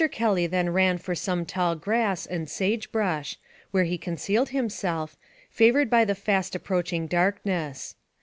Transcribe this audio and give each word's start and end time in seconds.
Kelly 0.11 0.47
then 0.47 0.71
ran 0.71 0.97
for 0.97 1.13
some 1.13 1.45
tall 1.45 1.75
grass 1.75 2.25
and 2.25 2.49
sage 2.49 2.91
brush, 2.91 3.37
where 3.69 3.83
he 3.83 3.99
concealed 3.99 4.49
himself, 4.49 5.15
favored 5.51 5.91
by 5.91 6.05
the 6.05 6.15
fast 6.15 6.55
approaching 6.55 7.05
darkness. 7.05 7.93